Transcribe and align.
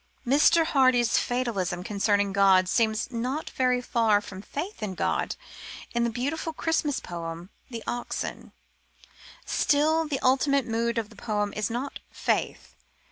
Mr. 0.25 0.65
Hardy's 0.65 1.19
fatalism 1.19 1.83
concerning 1.83 2.33
God 2.33 2.67
seems 2.67 3.11
not 3.11 3.51
very 3.51 3.81
far 3.83 4.19
from 4.19 4.41
faith 4.41 4.81
in 4.81 4.95
God 4.95 5.35
in 5.93 6.05
that 6.05 6.09
beautiful 6.09 6.53
Christmas 6.53 6.99
poem, 6.99 7.51
The 7.69 7.83
Oxen. 7.85 8.51
Still, 9.45 10.07
the 10.07 10.19
ultimate 10.21 10.65
mood 10.65 10.97
of 10.97 11.09
the 11.11 11.15
poems 11.15 11.53
is 11.55 11.69
not 11.69 11.99
faith. 12.09 12.73